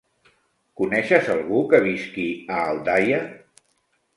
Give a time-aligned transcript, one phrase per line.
[0.81, 2.25] Coneixes algú que visqui
[2.57, 3.21] a Aldaia?